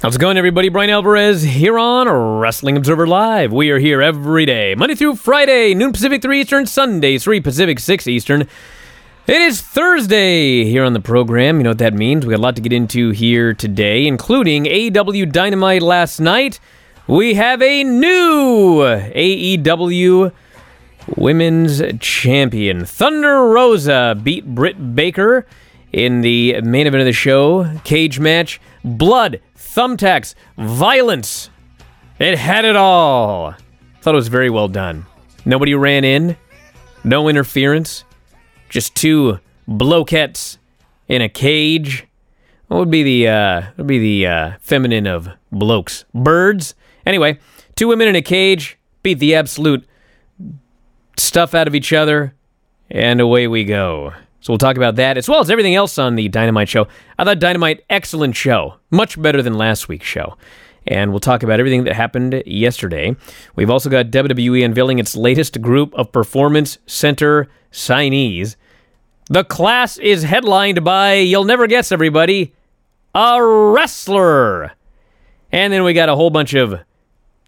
[0.00, 0.68] How's it going, everybody?
[0.68, 3.52] Bryan Alvarez here on Wrestling Observer Live.
[3.52, 7.80] We are here every day, Monday through Friday, noon Pacific, 3 Eastern, Sunday, 3 Pacific,
[7.80, 8.42] 6 Eastern.
[8.42, 11.56] It is Thursday here on the program.
[11.56, 12.24] You know what that means.
[12.24, 16.60] We got a lot to get into here today, including AEW Dynamite last night.
[17.08, 20.30] We have a new AEW
[21.16, 22.84] Women's Champion.
[22.84, 25.44] Thunder Rosa beat Britt Baker
[25.92, 27.80] in the main event of the show.
[27.82, 29.40] Cage match, blood,
[29.78, 31.50] thumbtacks, violence.
[32.18, 33.54] It had it all.
[34.00, 35.06] Thought it was very well done.
[35.44, 36.36] Nobody ran in,
[37.04, 38.02] no interference,
[38.68, 40.58] just two blokettes
[41.06, 42.08] in a cage.
[42.66, 46.04] What would be the uh, would be the uh, feminine of blokes?
[46.12, 46.74] Birds.
[47.06, 47.38] Anyway,
[47.76, 49.88] two women in a cage beat the absolute
[51.16, 52.34] stuff out of each other,
[52.90, 54.12] and away we go.
[54.40, 56.86] So we'll talk about that as well as everything else on the Dynamite show.
[57.18, 60.36] I thought Dynamite excellent show, much better than last week's show.
[60.86, 63.14] And we'll talk about everything that happened yesterday.
[63.56, 68.56] We've also got WWE unveiling its latest group of performance center signees.
[69.28, 72.54] The class is headlined by, you'll never guess, everybody,
[73.14, 74.72] a wrestler.
[75.52, 76.80] And then we got a whole bunch of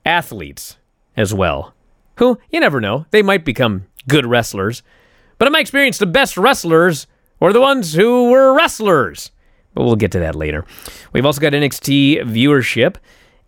[0.05, 0.77] athletes
[1.17, 1.75] as well,
[2.17, 4.83] who you never know, they might become good wrestlers.
[5.41, 7.07] But in my experience, the best wrestlers
[7.41, 9.31] were the ones who were wrestlers.
[9.73, 10.67] But we'll get to that later.
[11.15, 12.97] We've also got NXT viewership,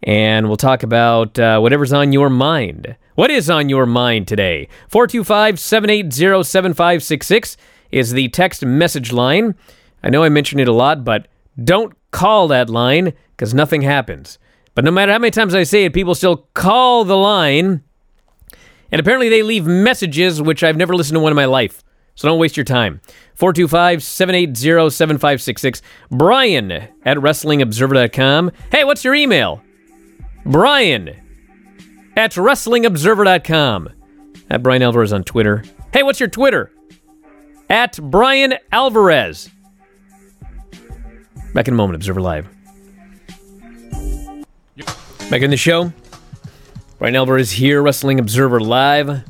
[0.02, 2.96] and we'll talk about uh, whatever's on your mind.
[3.14, 4.68] What is on your mind today?
[4.88, 7.58] 425 780 7566
[7.90, 9.54] is the text message line.
[10.02, 11.28] I know I mention it a lot, but
[11.62, 14.38] don't call that line because nothing happens.
[14.74, 17.82] But no matter how many times I say it, people still call the line.
[18.92, 21.82] And apparently they leave messages, which I've never listened to one in my life.
[22.14, 23.00] So don't waste your time.
[23.34, 25.82] 425 780 7566.
[26.10, 28.52] Bryan at WrestlingObserver.com.
[28.70, 29.62] Hey, what's your email?
[30.44, 31.16] Bryan
[32.16, 33.88] at WrestlingObserver.com.
[34.50, 35.64] At Bryan Alvarez on Twitter.
[35.92, 36.70] Hey, what's your Twitter?
[37.70, 39.48] At Bryan Alvarez.
[41.54, 42.48] Back in a moment, Observer Live.
[45.30, 45.92] Back in the show.
[47.02, 49.08] Bryan Alvarez here, Wrestling Observer Live.
[49.08, 49.24] Mike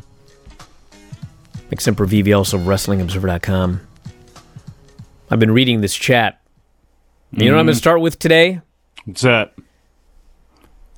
[1.79, 3.81] Sempervive, also WrestlingObserver.com.
[5.31, 6.43] I've been reading this chat.
[7.31, 7.79] You know what I'm going to mm-hmm.
[7.79, 8.61] start with today?
[9.07, 9.55] What's that?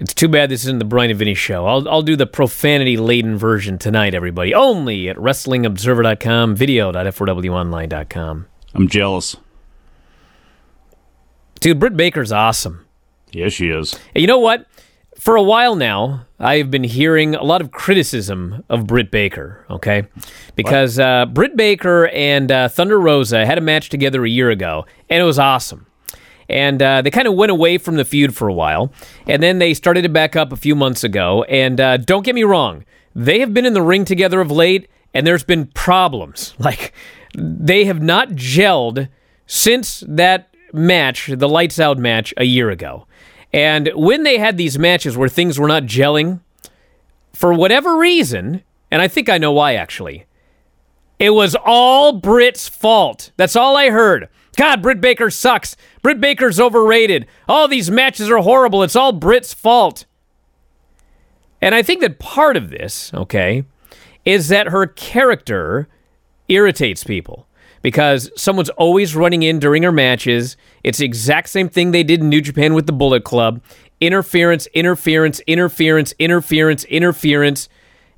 [0.00, 1.64] It's too bad this isn't the Bryan and Vinny show.
[1.64, 4.52] I'll, I'll do the profanity laden version tonight, everybody.
[4.52, 8.46] Only at WrestlingObserver.com, video.f4wonline.com.
[8.74, 9.36] I'm jealous.
[11.60, 12.84] Dude, Britt Baker's awesome.
[13.30, 13.94] Yeah, she is.
[14.12, 14.66] And you know what?
[15.24, 20.02] For a while now, I've been hearing a lot of criticism of Britt Baker, okay?
[20.54, 24.84] Because uh, Britt Baker and uh, Thunder Rosa had a match together a year ago,
[25.08, 25.86] and it was awesome.
[26.50, 28.92] And uh, they kind of went away from the feud for a while,
[29.26, 31.44] and then they started it back up a few months ago.
[31.44, 34.90] And uh, don't get me wrong, they have been in the ring together of late,
[35.14, 36.54] and there's been problems.
[36.58, 36.92] Like,
[37.34, 39.08] they have not gelled
[39.46, 43.06] since that match, the Lights Out match, a year ago.
[43.54, 46.40] And when they had these matches where things were not gelling,
[47.32, 50.26] for whatever reason, and I think I know why actually,
[51.20, 53.30] it was all Britt's fault.
[53.36, 54.28] That's all I heard.
[54.56, 55.76] God, Britt Baker sucks.
[56.02, 57.26] Britt Baker's overrated.
[57.48, 58.82] All these matches are horrible.
[58.82, 60.04] It's all Britt's fault.
[61.62, 63.64] And I think that part of this, okay,
[64.24, 65.86] is that her character
[66.48, 67.46] irritates people
[67.84, 70.56] because someone's always running in during her matches.
[70.82, 73.62] It's the exact same thing they did in New Japan with the Bullet Club
[74.00, 77.68] interference, interference, interference, interference, interference.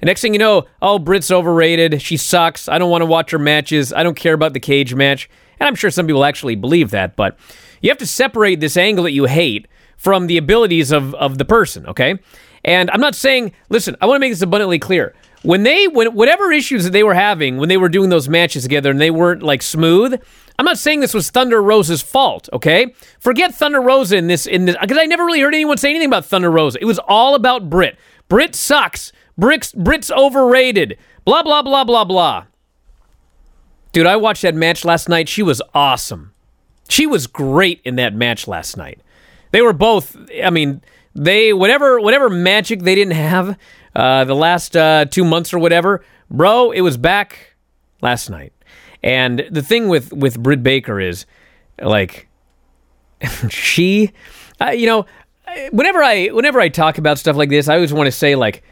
[0.01, 2.01] And next thing you know, oh, Britt's overrated.
[2.01, 2.69] She sucks.
[2.69, 3.93] I don't want to watch her matches.
[3.93, 5.29] I don't care about the cage match.
[5.59, 7.37] And I'm sure some people actually believe that, but
[7.81, 9.67] you have to separate this angle that you hate
[9.97, 12.19] from the abilities of, of the person, okay?
[12.67, 15.15] And I'm not saying, listen, I want to make this abundantly clear.
[15.43, 18.65] When they, when whatever issues that they were having when they were doing those matches
[18.65, 20.21] together and they weren't like smooth,
[20.59, 22.93] I'm not saying this was Thunder Rosa's fault, okay?
[23.21, 26.09] Forget Thunder Rosa in this, in this, because I never really heard anyone say anything
[26.09, 26.79] about Thunder Rosa.
[26.81, 27.97] It was all about Britt.
[28.29, 29.13] Britt sucks.
[29.39, 30.99] Britt's, Britt's overrated.
[31.25, 32.47] Blah, blah, blah, blah, blah.
[33.93, 35.29] Dude, I watched that match last night.
[35.29, 36.33] She was awesome.
[36.89, 39.01] She was great in that match last night.
[39.53, 40.17] They were both.
[40.43, 40.83] I mean,
[41.17, 43.59] they whatever whatever magic they didn't have
[43.95, 46.71] uh, the last uh, two months or whatever, bro.
[46.71, 47.55] It was back
[48.03, 48.53] last night.
[49.03, 51.27] And the thing with with Britt Baker is,
[51.81, 52.29] like,
[53.49, 54.13] she,
[54.61, 55.07] uh, you know,
[55.71, 58.63] whenever I whenever I talk about stuff like this, I always want to say like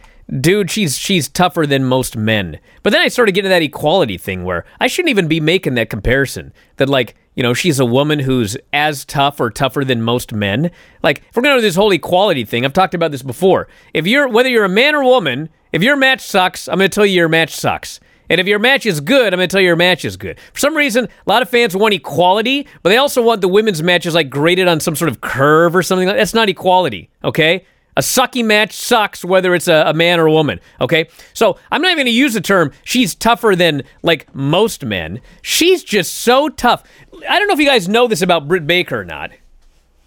[0.40, 2.58] dude, she's she's tougher than most men.
[2.82, 5.90] But then I started getting that equality thing where I shouldn't even be making that
[5.90, 6.52] comparison.
[6.76, 10.70] That like, you know, she's a woman who's as tough or tougher than most men.
[11.02, 13.68] Like, if we're gonna do this whole equality thing, I've talked about this before.
[13.92, 17.06] If you're whether you're a man or woman, if your match sucks, I'm gonna tell
[17.06, 18.00] you your match sucks.
[18.30, 20.40] And if your match is good, I'm going to tell you your match is good.
[20.54, 23.82] For some reason, a lot of fans want equality, but they also want the women's
[23.82, 26.08] matches like graded on some sort of curve or something.
[26.08, 27.66] That's not equality, okay?
[27.96, 31.08] A sucky match sucks whether it's a, a man or a woman, okay?
[31.32, 35.20] So I'm not even going to use the term she's tougher than like most men.
[35.42, 36.82] She's just so tough.
[37.28, 39.30] I don't know if you guys know this about Britt Baker or not.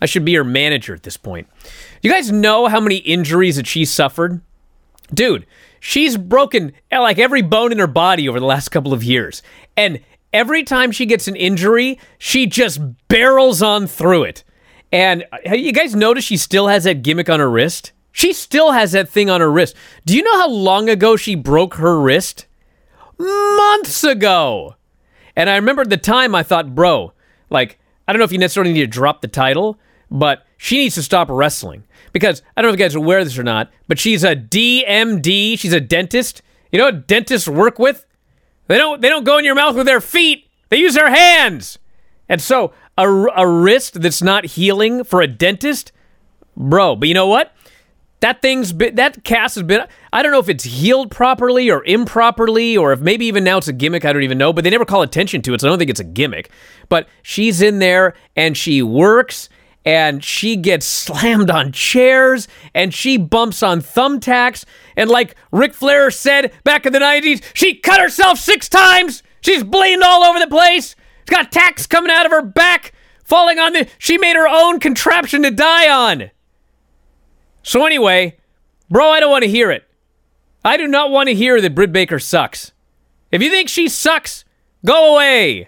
[0.02, 1.48] I should be her manager at this point.
[2.02, 4.42] You guys know how many injuries that she suffered?
[5.14, 5.46] Dude,
[5.80, 9.42] she's broken eh, like every bone in her body over the last couple of years.
[9.76, 10.02] And
[10.34, 14.44] every time she gets an injury, she just barrels on through it.
[14.92, 17.92] And uh, you guys notice she still has that gimmick on her wrist?
[18.12, 19.76] She still has that thing on her wrist.
[20.06, 22.48] Do you know how long ago she broke her wrist?
[23.20, 24.76] Months ago.
[25.36, 27.14] And I remember at the time I thought, bro,
[27.50, 29.78] like, I don't know if you necessarily need to drop the title,
[30.10, 33.20] but she needs to stop wrestling because I don't know if you guys are aware
[33.20, 35.60] of this or not, but she's a DMD.
[35.60, 36.42] She's a dentist.
[36.72, 38.06] You know what dentists work with?
[38.68, 39.02] They don't.
[39.02, 40.48] They don't go in your mouth with their feet.
[40.70, 41.78] They use their hands.
[42.28, 45.92] And so a, a wrist that's not healing for a dentist,
[46.56, 46.96] bro.
[46.96, 47.54] But you know what?
[48.20, 49.86] That thing's been, that cast has been.
[50.12, 53.68] I don't know if it's healed properly or improperly, or if maybe even now it's
[53.68, 54.06] a gimmick.
[54.06, 54.52] I don't even know.
[54.52, 56.50] But they never call attention to it, so I don't think it's a gimmick.
[56.90, 59.50] But she's in there and she works
[59.86, 64.66] and she gets slammed on chairs and she bumps on thumbtacks.
[64.96, 69.22] And like Ric Flair said back in the 90s, she cut herself six times.
[69.42, 70.96] She's bleeding all over the place.
[71.28, 72.94] She's got tacks coming out of her back,
[73.26, 73.88] falling on the.
[73.98, 76.32] She made her own contraption to die on.
[77.64, 78.38] So, anyway,
[78.90, 79.84] bro, I don't want to hear it.
[80.64, 82.72] I do not want to hear that Britt Baker sucks.
[83.30, 84.46] If you think she sucks,
[84.86, 85.68] go away.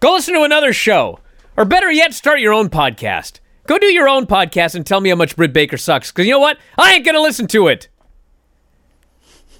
[0.00, 1.20] Go listen to another show.
[1.56, 3.38] Or better yet, start your own podcast.
[3.66, 6.10] Go do your own podcast and tell me how much Britt Baker sucks.
[6.10, 6.58] Because you know what?
[6.76, 7.88] I ain't going to listen to it.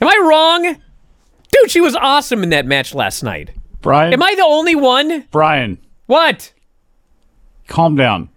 [0.00, 0.82] Am I wrong?
[1.52, 3.50] Dude, she was awesome in that match last night.
[3.81, 4.12] Bryan.
[4.12, 5.23] Am I the only one?
[5.31, 6.52] Bryan, What?
[7.69, 8.28] calm down.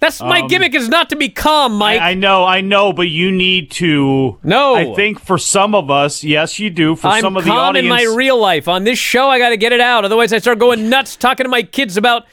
[0.00, 2.00] That's my gimmick is not to be calm, Mike.
[2.00, 4.38] I, I know, I know, but you need to.
[4.42, 4.74] No.
[4.74, 6.96] I think for some of us, yes, you do.
[6.96, 8.66] For I'm some of the audience, in my real life.
[8.68, 10.04] On this show, I got to get it out.
[10.06, 12.24] Otherwise, I start going nuts talking to my kids about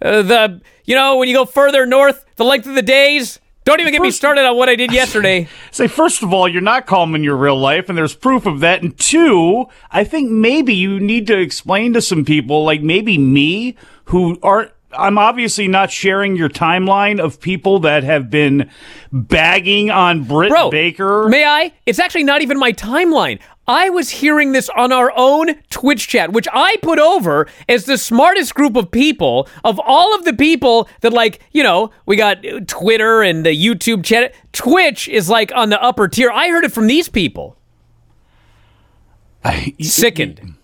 [0.00, 3.39] uh, the, you know, when you go further north, the length of the days.
[3.64, 5.46] Don't even get me started on what I did yesterday.
[5.70, 8.60] say first of all, you're not calm in your real life, and there's proof of
[8.60, 8.82] that.
[8.82, 13.76] And two, I think maybe you need to explain to some people, like maybe me,
[14.06, 14.72] who aren't.
[14.92, 18.70] I'm obviously not sharing your timeline of people that have been
[19.12, 21.28] bagging on Britt Bro, Baker.
[21.28, 21.72] May I?
[21.86, 23.38] It's actually not even my timeline.
[23.68, 27.98] I was hearing this on our own Twitch chat, which I put over as the
[27.98, 32.44] smartest group of people of all of the people that, like, you know, we got
[32.66, 34.34] Twitter and the YouTube chat.
[34.52, 36.32] Twitch is like on the upper tier.
[36.32, 37.56] I heard it from these people.
[39.44, 40.54] I, Sickened.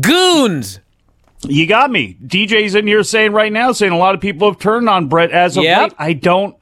[0.00, 0.78] Goons.
[1.48, 2.16] You got me.
[2.24, 5.30] DJ's in here saying right now, saying a lot of people have turned on Brett
[5.32, 5.80] as of Yep.
[5.82, 5.92] late.
[5.98, 6.56] I don't.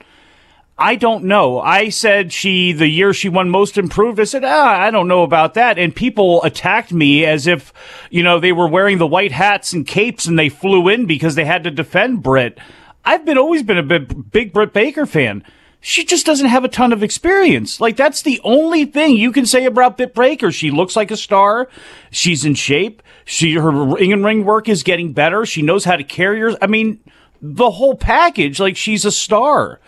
[0.83, 1.61] I don't know.
[1.61, 4.19] I said she the year she won most improved.
[4.19, 5.79] I said, ah, I don't know about that.
[5.79, 7.75] And people attacked me as if,
[8.09, 11.35] you know, they were wearing the white hats and capes and they flew in because
[11.35, 12.57] they had to defend Britt.
[13.05, 15.45] I've been always been a big, big Britt Baker fan.
[15.81, 17.81] She just doesn't have a ton of experience.
[17.81, 20.53] Like that's the only thing you can say about Britt Baker.
[20.53, 21.69] She looks like a star.
[22.11, 23.03] She's in shape.
[23.25, 25.47] She her ring and ring work is getting better.
[25.47, 26.57] She knows how to carry her.
[26.61, 27.01] I mean,
[27.41, 28.61] the whole package.
[28.61, 29.81] Like she's a star.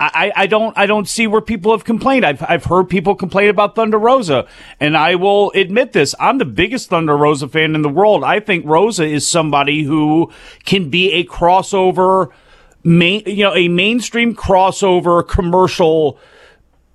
[0.00, 2.24] I, I don't I don't see where people have complained.
[2.24, 4.46] I've I've heard people complain about Thunder Rosa,
[4.78, 6.14] and I will admit this.
[6.20, 8.22] I'm the biggest Thunder Rosa fan in the world.
[8.22, 10.30] I think Rosa is somebody who
[10.64, 12.30] can be a crossover
[12.84, 16.18] main you know, a mainstream crossover commercial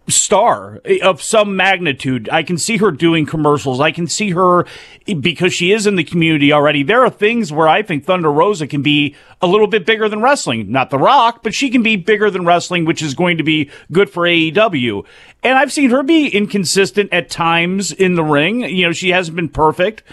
[0.08, 2.28] star of some magnitude.
[2.30, 3.80] I can see her doing commercials.
[3.80, 4.66] I can see her
[5.06, 6.84] because she is in the community already.
[6.84, 10.22] There are things where I think Thunder Rosa can be a little bit bigger than
[10.22, 10.72] wrestling.
[10.72, 13.70] Not The Rock, but she can be bigger than wrestling, which is going to be
[13.92, 15.06] good for AEW.
[15.42, 18.62] And I've seen her be inconsistent at times in the ring.
[18.62, 20.04] You know, she hasn't been perfect,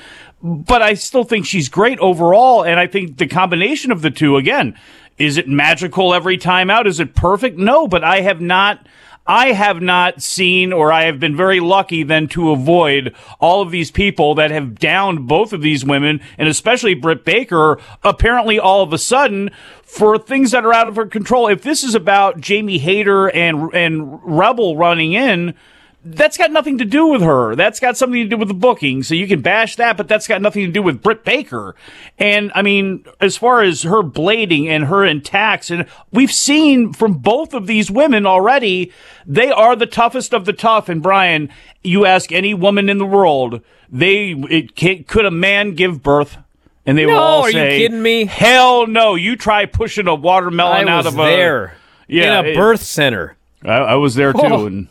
[0.40, 2.62] but I still think she's great overall.
[2.62, 4.78] And I think the combination of the two, again,
[5.20, 6.86] is it magical every time out?
[6.86, 7.58] Is it perfect?
[7.58, 8.86] No, but I have not.
[9.26, 13.70] I have not seen, or I have been very lucky then to avoid all of
[13.70, 18.82] these people that have downed both of these women, and especially Britt Baker, apparently all
[18.82, 19.50] of a sudden
[19.84, 21.46] for things that are out of her control.
[21.46, 25.54] If this is about Jamie Hayter and and Rebel running in,
[26.04, 27.54] that's got nothing to do with her.
[27.54, 29.02] That's got something to do with the booking.
[29.02, 31.74] So you can bash that, but that's got nothing to do with Britt Baker.
[32.18, 37.14] And I mean, as far as her blading and her attacks, and we've seen from
[37.14, 38.92] both of these women already,
[39.26, 40.88] they are the toughest of the tough.
[40.88, 41.50] And Bryan,
[41.82, 46.38] you ask any woman in the world, they it can, could a man give birth?
[46.86, 48.24] And they No, will all are you say, kidding me?
[48.24, 49.14] Hell no!
[49.14, 51.76] You try pushing a watermelon I out of a there
[52.08, 53.36] Yeah, in a it- birth center.
[53.62, 54.64] I, I was there too Oh.
[54.66, 54.88] and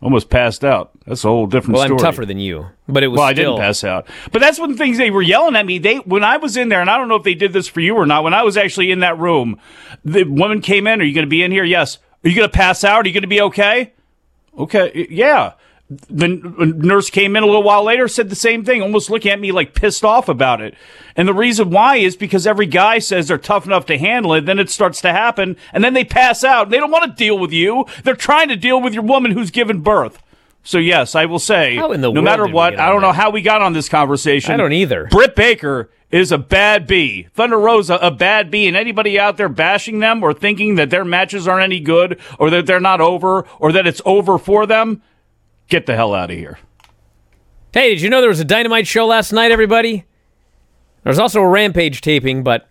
[0.00, 0.90] almost passed out.
[1.06, 1.98] That's a whole different Well, story.
[1.98, 4.70] I'm tougher than you, but it was Well, I didn't pass out, but that's one
[4.70, 5.78] of the things they were yelling at me.
[5.78, 7.80] They when I was in there, and I don't know if they did this for
[7.80, 8.24] you or not.
[8.24, 9.60] When I was actually in that room,
[10.04, 11.00] the woman came in.
[11.00, 11.64] Are you going to be in here?
[11.64, 11.98] Yes.
[12.24, 13.04] Are you going to pass out?
[13.04, 13.92] Are you going to be okay?
[14.56, 15.06] Okay.
[15.10, 15.52] Yeah.
[15.90, 19.32] The uh, nurse came in a little while later, said the same thing, almost looking
[19.32, 20.74] at me like pissed off about it.
[21.16, 24.44] And the reason why is because every guy says they're tough enough to handle it,
[24.44, 26.68] then it starts to happen, and then they pass out.
[26.68, 27.86] They don't want to deal with you.
[28.04, 30.22] They're trying to deal with your woman who's given birth.
[30.62, 33.14] So yes, I will say, How in the no matter what, I don't know that?
[33.14, 34.52] how we got on this conversation.
[34.52, 35.06] I don't either.
[35.10, 37.28] Britt Baker is a bad bee.
[37.34, 38.66] Thunder Rosa, a bad bee.
[38.66, 42.50] And anybody out there bashing them or thinking that their matches aren't any good or
[42.50, 45.02] that they're not over or that it's over for them,
[45.68, 46.58] get the hell out of here.
[47.72, 50.04] Hey, did you know there was a Dynamite show last night, everybody?
[51.04, 52.68] There was also a Rampage taping, but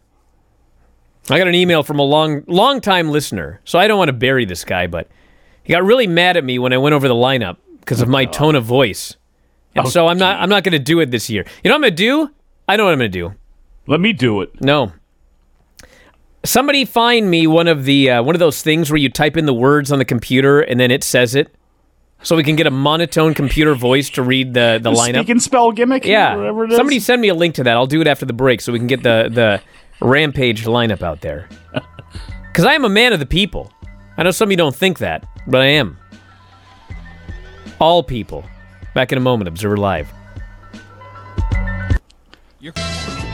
[1.30, 4.13] I got an email from a long, long time listener, so I don't want to
[4.13, 5.08] bury this guy, but
[5.63, 8.25] he got really mad at me when I went over the lineup because of my
[8.25, 9.16] tone of voice,
[9.75, 11.46] and Oh, so I'm not, I'm not going to do it this year.
[11.63, 12.34] You know what I'm going to do?
[12.68, 13.36] I know what I'm going to do.
[13.86, 14.62] Let me do it.
[14.62, 14.92] No.
[16.44, 19.46] Somebody find me one of the uh, one of those things where you type in
[19.46, 21.54] the words on the computer and then it says it,
[22.24, 25.20] so we can get a monotone computer voice to read the the lineup.
[25.20, 26.06] Speak and spell gimmick.
[26.06, 26.36] Yeah.
[26.36, 26.78] Whatever it is.
[26.78, 27.76] Somebody send me a link to that.
[27.76, 29.62] I'll do it after the break so we can get the the
[30.06, 31.48] rampage lineup out there.
[32.54, 33.72] Cuz I am a man of the people.
[34.18, 35.98] I know some of you don't think that, but I am.
[37.80, 38.44] All people.
[38.96, 40.12] Back in a moment, Observer Live.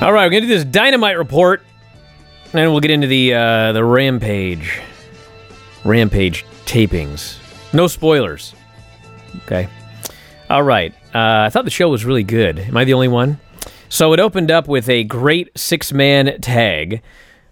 [0.02, 1.62] All right, we're going to do this dynamite report
[2.54, 4.82] and we'll get into the uh, the rampage
[5.86, 7.38] rampage tapings.
[7.74, 8.54] No spoilers.
[9.42, 9.68] Okay.
[10.50, 10.94] All right.
[11.14, 12.60] Uh, I thought the show was really good.
[12.60, 13.40] Am I the only one?
[13.90, 17.02] So it opened up with a great six man tag,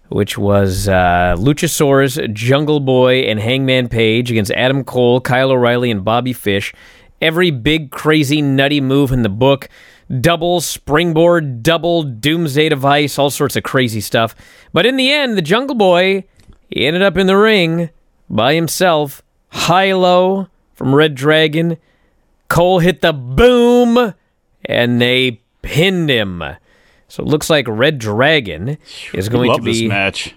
[0.08, 6.04] which was uh, Luchasaurus, Jungle Boy, and Hangman Page against Adam Cole, Kyle O'Reilly, and
[6.04, 6.74] Bobby Fish.
[7.20, 9.68] Every big, crazy, nutty move in the book.
[10.20, 14.34] Double springboard, double doomsday device, all sorts of crazy stuff.
[14.72, 16.24] But in the end, the Jungle Boy,
[16.68, 17.90] he ended up in the ring
[18.28, 19.22] by himself.
[19.50, 21.76] High low from Red Dragon.
[22.48, 24.14] Cole hit the boom,
[24.64, 26.42] and they pinned him.
[27.08, 28.78] So it looks like Red Dragon
[29.12, 29.90] is going to be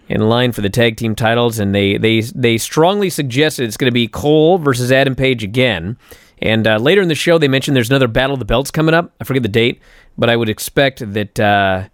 [0.09, 3.89] in line for the tag team titles, and they they they strongly suggested it's going
[3.89, 5.97] to be Cole versus Adam Page again.
[6.39, 8.93] And uh, later in the show, they mentioned there's another Battle of the Belts coming
[8.93, 9.13] up.
[9.21, 9.79] I forget the date,
[10.17, 11.87] but I would expect that uh,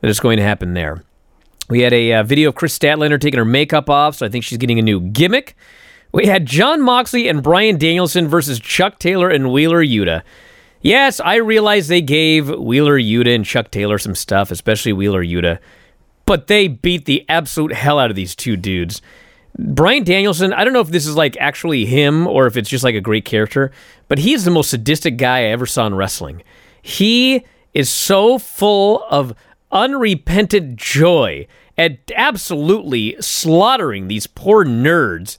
[0.00, 1.04] that it's going to happen there.
[1.70, 4.42] We had a uh, video of Kris Statlander taking her makeup off, so I think
[4.42, 5.54] she's getting a new gimmick.
[6.12, 10.22] We had Jon Moxley and Bryan Danielson versus Chuck Taylor and Wheeler Yuta.
[10.80, 15.58] Yes, I realize they gave Wheeler Yuta and Chuck Taylor some stuff, especially Wheeler Yuta,
[16.24, 19.02] but they beat the absolute hell out of these two dudes.
[19.58, 22.84] Bryan Danielson, I don't know if this is like actually him or if it's just
[22.84, 23.72] like a great character,
[24.06, 26.42] but he is the most sadistic guy I ever saw in wrestling.
[26.80, 29.34] He is so full of
[29.72, 31.46] unrepentant joy
[31.76, 35.38] at absolutely slaughtering these poor nerds.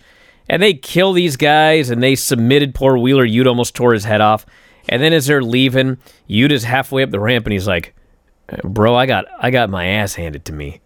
[0.50, 3.26] And they kill these guys and they submitted poor Wheeler.
[3.26, 4.46] Yuta almost tore his head off.
[4.88, 7.94] And then as they're leaving, Yuta's halfway up the ramp and he's like,
[8.64, 10.82] Bro, I got I got my ass handed to me.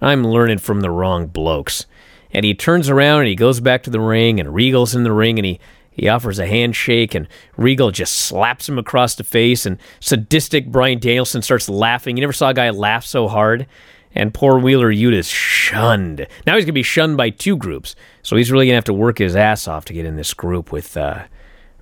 [0.00, 1.86] I'm learning from the wrong blokes.
[2.32, 5.12] And he turns around and he goes back to the ring, and Regal's in the
[5.12, 5.60] ring, and he,
[5.90, 10.98] he offers a handshake, and Regal just slaps him across the face, and sadistic Bryan
[10.98, 12.16] Danielson starts laughing.
[12.16, 13.66] You never saw a guy laugh so hard.
[14.16, 16.26] And poor Wheeler Yuta's shunned.
[16.46, 17.94] Now he's going to be shunned by two groups.
[18.22, 20.34] So he's really going to have to work his ass off to get in this
[20.34, 21.24] group with uh,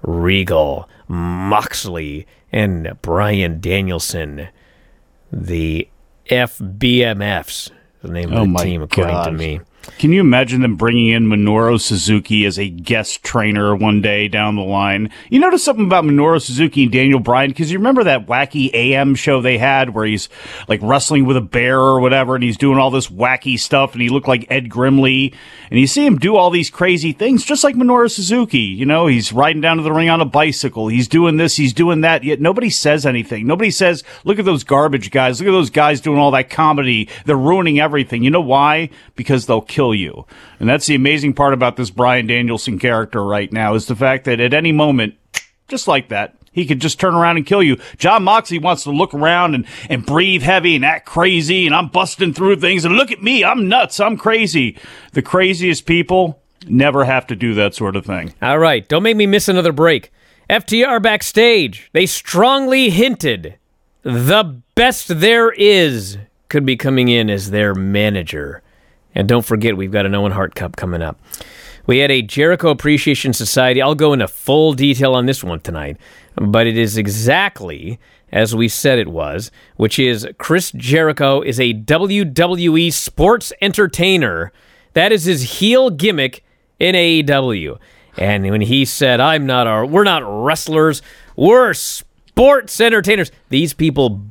[0.02, 4.48] Regal, Moxley, and Bryan Danielson.
[5.32, 5.88] The
[6.26, 7.70] FBMFs,
[8.02, 9.60] the name of Oh the team, according to me.
[9.98, 14.56] Can you imagine them bringing in Minoru Suzuki as a guest trainer one day down
[14.56, 15.10] the line?
[15.30, 19.14] You notice something about Minoru Suzuki and Daniel Bryan because you remember that wacky AM
[19.14, 20.28] show they had where he's
[20.68, 24.02] like wrestling with a bear or whatever, and he's doing all this wacky stuff, and
[24.02, 25.34] he looked like Ed Grimley,
[25.70, 28.58] and you see him do all these crazy things, just like Minoru Suzuki.
[28.58, 31.72] You know, he's riding down to the ring on a bicycle, he's doing this, he's
[31.72, 33.46] doing that, yet nobody says anything.
[33.46, 35.40] Nobody says, "Look at those garbage guys!
[35.40, 37.08] Look at those guys doing all that comedy.
[37.24, 38.90] They're ruining everything." You know why?
[39.16, 40.26] Because they'll kill you.
[40.60, 44.24] And that's the amazing part about this Bryan Danielson character right now is the fact
[44.24, 45.14] that at any moment
[45.68, 46.36] just like that.
[46.52, 47.78] He could just turn around and kill you.
[47.96, 51.88] Jon Moxley wants to look around and, and breathe heavy and act crazy, and I'm
[51.88, 52.84] busting through things.
[52.84, 54.78] And look at me, I'm nuts, I'm crazy.
[55.12, 58.34] The craziest people never have to do that sort of thing.
[58.40, 60.12] All right, don't make me miss another break.
[60.48, 63.56] FTR backstage, they strongly hinted
[64.02, 68.62] the best there is could be coming in as their manager.
[69.14, 71.18] And don't forget, we've got an Owen Hart Cup coming up.
[71.86, 73.82] We had a Jericho Appreciation Society.
[73.82, 75.98] I'll go into full detail on this one tonight,
[76.36, 77.98] but it is exactly
[78.34, 84.52] as we said it was, which is Chris Jericho is a WWE sports entertainer.
[84.94, 86.44] That is his heel gimmick
[86.80, 87.78] in AEW.
[88.16, 91.00] And when he said, "I'm not our, we're not wrestlers,
[91.36, 94.22] we're sports entertainers," these people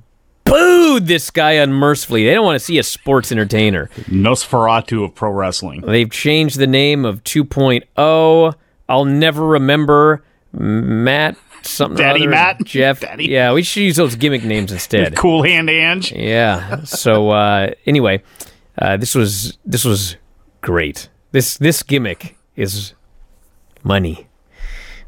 [0.44, 2.26] booed this guy unmercifully.
[2.26, 3.90] They don't want to see a sports entertainer.
[4.10, 5.82] Nosferatu of pro wrestling.
[5.82, 8.54] They've changed the name of 2.0.
[8.90, 11.98] I'll never remember Matt something.
[11.98, 12.64] Daddy other, Matt?
[12.64, 13.00] Jeff.
[13.00, 13.26] Daddy.
[13.26, 15.16] Yeah, we should use those gimmick names instead.
[15.16, 16.12] Cool Hand Ange.
[16.12, 16.84] Yeah.
[16.84, 18.22] So uh, anyway,
[18.78, 20.18] uh, this was this was
[20.62, 21.10] great.
[21.32, 22.94] This this gimmick is
[23.84, 24.28] money.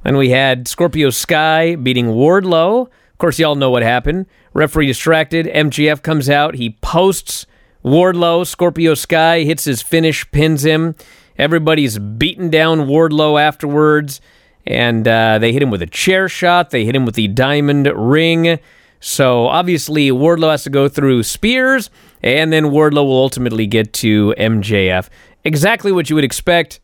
[0.03, 2.87] And we had Scorpio Sky beating Wardlow.
[2.87, 4.27] Of course, y'all know what happened.
[4.55, 5.47] Referee distracted.
[5.47, 6.55] MJF comes out.
[6.55, 7.45] He posts
[7.83, 8.47] Wardlow.
[8.47, 10.95] Scorpio Sky hits his finish, pins him.
[11.37, 14.21] Everybody's beating down Wardlow afterwards.
[14.65, 16.69] And uh, they hit him with a chair shot.
[16.69, 18.57] They hit him with the diamond ring.
[19.01, 21.89] So obviously, Wardlow has to go through Spears.
[22.23, 25.09] And then Wardlow will ultimately get to MJF.
[25.43, 26.79] Exactly what you would expect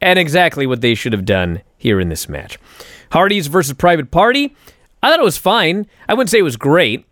[0.00, 2.58] and exactly what they should have done here in this match.
[3.12, 4.56] Hardys versus Private Party.
[5.02, 5.86] I thought it was fine.
[6.08, 7.06] I wouldn't say it was great.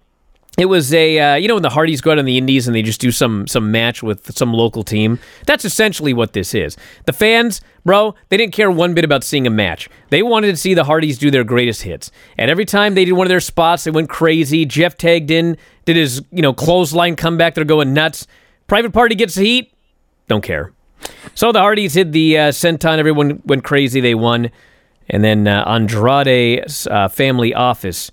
[0.58, 2.74] It was a uh, you know when the Hardys go out on the Indies and
[2.74, 5.18] they just do some some match with some local team.
[5.46, 6.76] That's essentially what this is.
[7.06, 9.88] The fans, bro, they didn't care one bit about seeing a match.
[10.10, 12.10] They wanted to see the Hardys do their greatest hits.
[12.36, 14.66] And every time they did one of their spots, they went crazy.
[14.66, 17.54] Jeff tagged in, did his you know clothesline comeback.
[17.54, 18.26] They're going nuts.
[18.66, 19.72] Private Party gets the heat.
[20.28, 20.72] Don't care.
[21.34, 22.98] So the Hardys hit the uh, senton.
[22.98, 24.00] Everyone went crazy.
[24.00, 24.50] They won.
[25.10, 28.10] And then uh, Andrade's uh, family office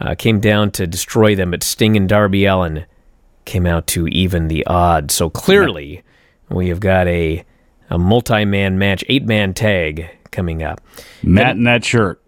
[0.00, 2.86] uh, came down to destroy them, but Sting and Darby Allin
[3.44, 5.14] came out to even the odds.
[5.14, 6.02] So clearly,
[6.48, 7.44] we have got a,
[7.90, 10.80] a multi man match, eight man tag coming up.
[11.22, 12.22] Matt in that shirt.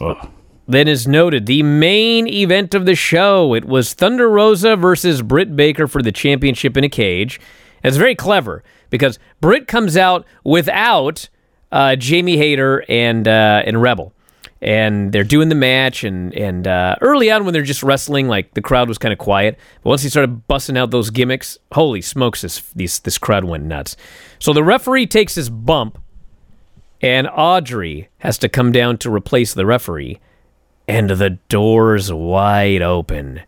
[0.00, 0.30] Ugh.
[0.68, 5.54] Then, as noted, the main event of the show it was Thunder Rosa versus Britt
[5.54, 7.40] Baker for the championship in a cage.
[7.84, 11.28] It's very clever because Britt comes out without
[11.72, 14.12] uh, Jamie Hayter and uh, and Rebel,
[14.60, 16.04] and they're doing the match.
[16.04, 19.18] And and uh, early on, when they're just wrestling, like the crowd was kind of
[19.18, 19.58] quiet.
[19.82, 23.64] But once he started busting out those gimmicks, holy smokes, this these, this crowd went
[23.64, 23.96] nuts.
[24.38, 25.98] So the referee takes his bump,
[27.00, 30.20] and Aubrey has to come down to replace the referee,
[30.88, 33.42] and the door's wide open.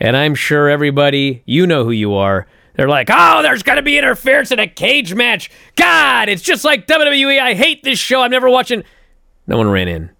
[0.00, 2.48] And I'm sure everybody, you know who you are.
[2.74, 5.50] They're like, oh, there's going to be interference in a cage match.
[5.76, 7.38] God, it's just like WWE.
[7.38, 8.22] I hate this show.
[8.22, 8.82] I'm never watching.
[9.46, 10.10] No one ran in.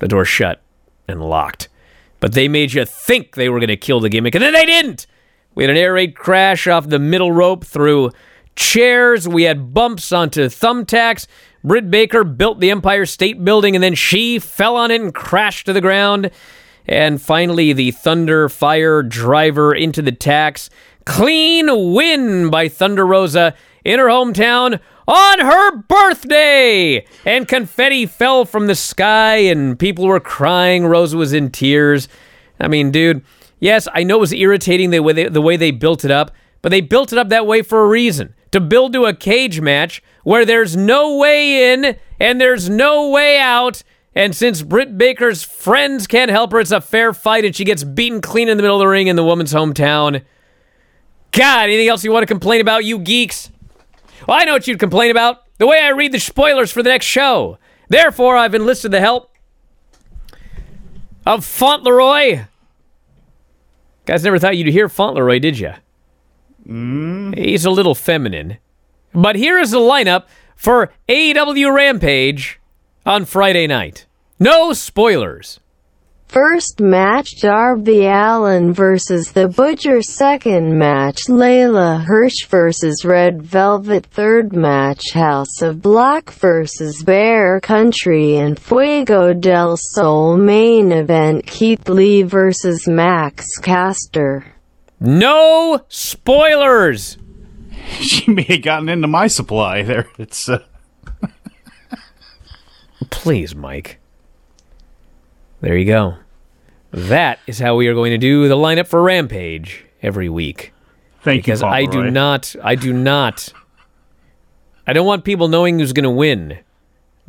[0.00, 0.60] The door shut
[1.06, 1.68] and locked.
[2.20, 4.66] But they made you think they were going to kill the gimmick, and then they
[4.66, 5.06] didn't.
[5.54, 8.10] We had an air raid crash off the middle rope through
[8.56, 9.28] chairs.
[9.28, 11.26] We had bumps onto thumbtacks.
[11.62, 15.66] Britt Baker built the Empire State Building, and then she fell on it and crashed
[15.66, 16.30] to the ground.
[16.86, 20.68] And finally, the Thunder Fire driver into the tacks.
[21.04, 27.06] Clean win by Thunder Rosa in her hometown on her birthday.
[27.24, 30.86] And confetti fell from the sky and people were crying.
[30.86, 32.08] Rosa was in tears.
[32.58, 33.22] I mean, dude,
[33.60, 36.30] yes, I know it was irritating the way they, the way they built it up,
[36.62, 38.34] but they built it up that way for a reason.
[38.52, 43.38] To build to a cage match where there's no way in and there's no way
[43.38, 43.82] out.
[44.14, 47.82] And since Britt Baker's friends can't help her, it's a fair fight and she gets
[47.82, 50.22] beaten clean in the middle of the ring in the woman's hometown.
[51.34, 53.50] God, anything else you want to complain about, you geeks?
[54.26, 55.42] Well, I know what you'd complain about.
[55.58, 57.58] The way I read the spoilers for the next show.
[57.88, 59.30] Therefore, I've enlisted the help
[61.26, 62.44] of Fauntleroy.
[64.06, 65.72] Guys, never thought you'd hear Fauntleroy, did you?
[66.66, 67.36] Mm.
[67.36, 68.58] He's a little feminine.
[69.12, 70.24] But here is the lineup
[70.56, 72.60] for AEW Rampage
[73.04, 74.06] on Friday night.
[74.38, 75.60] No spoilers.
[76.34, 79.30] First match Darby Allin vs.
[79.30, 83.04] The Butcher Second match Leyla Hirsch vs.
[83.04, 87.04] Red Velvet Third match House of Black vs.
[87.04, 92.88] Bear Country and Fuego del Sol Main event Keith Lee vs.
[92.88, 94.44] Max Caster
[94.98, 97.16] No spoilers!
[98.00, 100.08] She may have gotten into my supply there.
[100.18, 100.64] It's uh...
[103.10, 104.00] Please, Mike.
[105.60, 106.16] There you go.
[106.94, 110.72] That is how we are going to do the lineup for Rampage every week.
[111.22, 113.52] Thank Because you, I do not, I do not,
[114.86, 116.58] I don't want people knowing who's going to win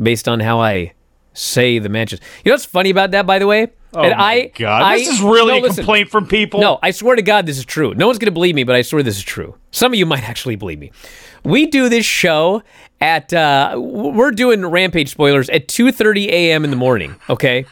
[0.01, 0.93] based on how I
[1.33, 2.19] say the matches.
[2.43, 3.67] You know what's funny about that, by the way?
[3.93, 5.75] Oh And my I, God, I- this is really no, a listen.
[5.77, 6.59] complaint from people.
[6.59, 7.93] No, I swear to God, this is true.
[7.95, 9.55] No one's going to believe me, but I swear this is true.
[9.71, 10.91] Some of you might actually believe me.
[11.43, 12.61] We do this show
[13.01, 16.65] at uh, we're doing Rampage spoilers at 2:30 a.m.
[16.65, 17.15] in the morning.
[17.29, 17.65] Okay,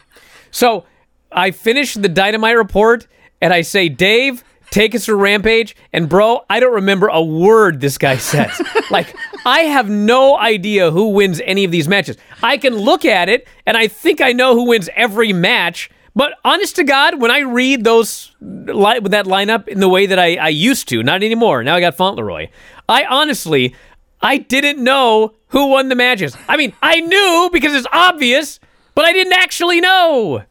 [0.50, 0.84] so
[1.34, 3.06] I finish the Dynamite report
[3.40, 4.44] and I say, Dave.
[4.70, 8.60] Take us to Rampage, and bro, I don't remember a word this guy says.
[8.90, 9.14] like,
[9.46, 12.16] I have no idea who wins any of these matches.
[12.42, 16.34] I can look at it, and I think I know who wins every match, but
[16.44, 20.18] honest to God, when I read those li- with that lineup in the way that
[20.18, 21.62] I, I used to, not anymore.
[21.62, 22.48] Now I got Fauntleroy.
[22.88, 23.76] I honestly,
[24.20, 26.36] I didn't know who won the matches.
[26.48, 28.58] I mean, I knew because it's obvious,
[28.94, 30.44] but I didn't actually know.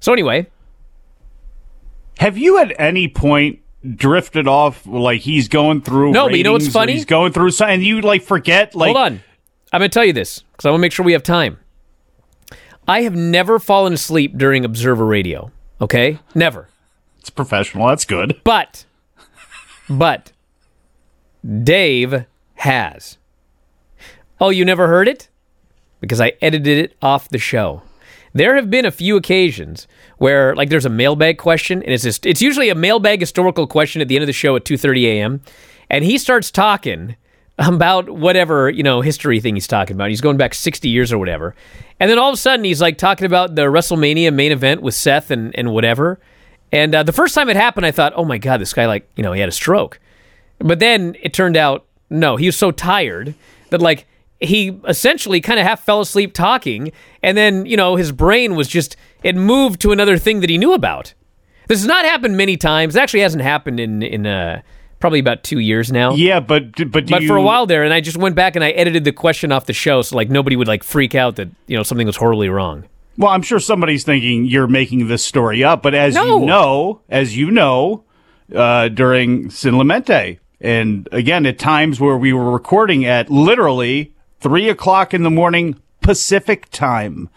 [0.00, 0.46] So anyway,
[2.18, 3.60] Have you at any point
[3.96, 6.12] drifted off like he's going through?
[6.12, 6.92] No, but you know what's funny?
[6.94, 8.74] He's going through something, and you like forget.
[8.74, 9.20] Like, hold on.
[9.72, 11.58] I'm going to tell you this because I want to make sure we have time.
[12.88, 15.52] I have never fallen asleep during Observer Radio.
[15.80, 16.68] Okay, never.
[17.20, 17.86] it's professional.
[17.86, 18.40] That's good.
[18.42, 18.84] But,
[19.88, 20.32] but,
[21.62, 23.16] Dave has.
[24.40, 25.28] Oh, you never heard it?
[26.00, 27.82] Because I edited it off the show.
[28.32, 29.88] There have been a few occasions
[30.18, 34.00] where, like, there's a mailbag question, and it's just, it's usually a mailbag historical question
[34.00, 35.40] at the end of the show at 2:30 a.m.
[35.88, 37.16] And he starts talking
[37.58, 40.08] about whatever you know history thing he's talking about.
[40.08, 41.54] He's going back 60 years or whatever,
[41.98, 44.94] and then all of a sudden he's like talking about the WrestleMania main event with
[44.94, 46.18] Seth and and whatever.
[46.72, 49.10] And uh, the first time it happened, I thought, oh my god, this guy like
[49.16, 50.00] you know he had a stroke.
[50.58, 53.34] But then it turned out no, he was so tired
[53.70, 54.06] that like
[54.40, 58.68] he essentially kind of half fell asleep talking, and then you know his brain was
[58.68, 61.14] just it moved to another thing that he knew about.
[61.68, 62.96] This has not happened many times.
[62.96, 64.62] It actually hasn't happened in in uh,
[64.98, 66.14] probably about two years now.
[66.14, 68.56] Yeah, but but do But you, for a while there, and I just went back
[68.56, 71.36] and I edited the question off the show, so like nobody would like freak out
[71.36, 72.84] that you know something was horribly wrong.
[73.16, 76.40] Well, I'm sure somebody's thinking you're making this story up, but as No.
[76.40, 78.04] you know, as you know,
[78.54, 84.68] uh, during Sin Lamente, and again at times where we were recording at literally three
[84.68, 87.28] o'clock in the morning Pacific time,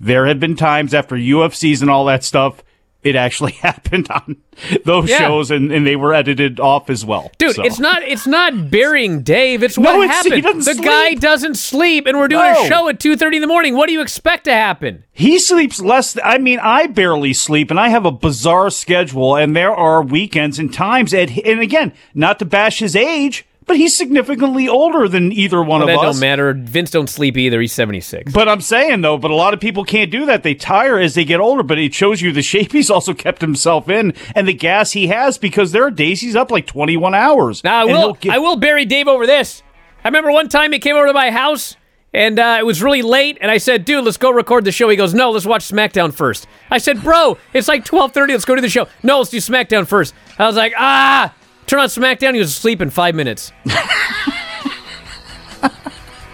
[0.00, 2.62] there have been times after UFCs and all that stuff.
[3.00, 4.38] It actually happened on
[4.84, 5.18] those Yeah.
[5.18, 7.30] shows, and, and they were edited off as well.
[7.38, 9.62] Dude, So- it's not it's not burying Dave.
[9.62, 10.62] It's No, what it's- happened.
[10.64, 12.64] the guy doesn't sleep, and we're doing No.
[12.64, 13.76] a show at two thirty in the morning.
[13.76, 15.04] What do you expect to happen?
[15.12, 16.14] He sleeps less.
[16.14, 19.36] th- I mean, I barely sleep, and I have a bizarre schedule.
[19.36, 21.14] And there are weekends and times.
[21.14, 25.80] At, and again, not to bash his age, but he's significantly older than either one
[25.80, 26.14] Well, of that us.
[26.16, 26.52] don't matter.
[26.54, 27.60] Vince don't sleep either.
[27.60, 28.32] He's seventy six.
[28.32, 30.42] But I'm saying though, but a lot of people can't do that.
[30.42, 31.62] They tire as they get older.
[31.62, 35.06] But it shows you the shape he's also kept himself in, and the gas he
[35.06, 35.38] has.
[35.38, 37.62] Because there are days he's up like 21 hours.
[37.62, 39.62] Now I will get- I will bury Dave over this.
[40.04, 41.76] I remember one time he came over to my house
[42.14, 44.88] and uh, it was really late, and I said, "Dude, let's go record the show."
[44.88, 46.46] He goes, "No, let's watch SmackDown first.
[46.70, 48.32] I said, "Bro, it's like twelve thirty.
[48.32, 50.14] Let's go to the show." No, let's do SmackDown first.
[50.38, 51.34] I was like, "Ah."
[51.68, 52.32] Turn on SmackDown.
[52.32, 53.52] He was asleep in five minutes.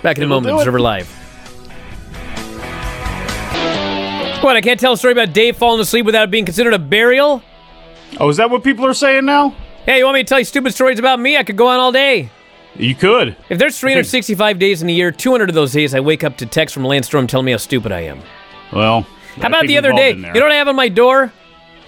[0.02, 0.56] Back in a moment.
[0.56, 1.08] Observer Live.
[4.44, 4.56] What?
[4.56, 7.42] I can't tell a story about Dave falling asleep without it being considered a burial.
[8.20, 9.56] oh, is that what people are saying now?
[9.86, 11.36] Hey, you want me to tell you stupid stories about me?
[11.36, 12.30] I could go on all day.
[12.76, 13.36] You could.
[13.48, 16.46] If there's 365 days in a year, 200 of those days I wake up to
[16.46, 18.20] text from Landstorm telling me how stupid I am.
[18.72, 19.02] Well,
[19.40, 20.10] How about the other day?
[20.10, 21.32] You know what I have on my door?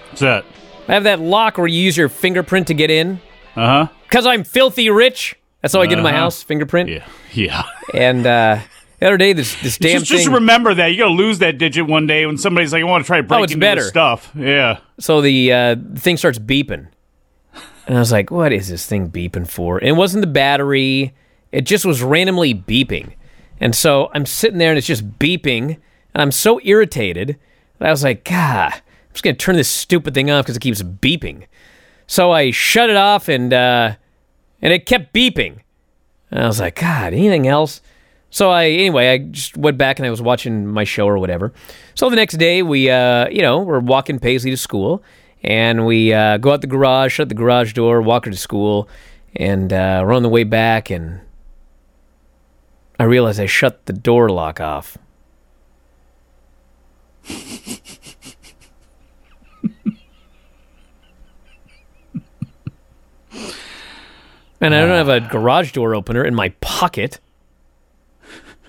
[0.09, 0.45] What's that?
[0.89, 3.21] I have that lock where you use your fingerprint to get in.
[3.57, 3.89] Uh huh.
[4.05, 5.35] Because I'm filthy rich.
[5.63, 6.19] That's how I get in my Uh-huh.
[6.21, 6.89] house, fingerprint.
[6.91, 7.05] Yeah.
[7.33, 7.63] Yeah.
[7.95, 8.61] And uh,
[9.01, 11.87] the other day, this, this damn just, just remember that you're gonna lose that digit
[11.87, 13.81] one day when somebody's like, "I want to try to break Oh, it's into better.
[13.81, 16.89] his stuff." Yeah, so the uh, thing starts beeping.
[17.89, 19.79] And I was like, what is this thing beeping for?
[19.79, 21.15] And it wasn't the battery,
[21.53, 23.13] it just was randomly beeping.
[23.61, 25.79] And so I'm sitting there and it's just beeping.
[26.13, 27.39] And I'm so irritated
[27.79, 30.57] that I was like, God, I'm just going to turn this stupid thing off because
[30.57, 31.45] it keeps beeping.
[32.07, 33.97] So I shut it off and, uh,
[34.63, 35.61] and it kept beeping.
[36.31, 37.81] And I was like, God, anything else?
[38.31, 41.53] So I anyway, I just went back and I was watching my show or whatever.
[41.95, 45.03] So the next day we uh, you know, we're walking Paisley to school
[45.43, 48.89] and we uh, go out the garage, shut the garage door, walk her to school,
[49.35, 51.21] and uh, we're on the way back and
[52.99, 54.99] I realize I shut the door lock off.
[64.61, 67.21] and I don't have a garage door opener in my pocket.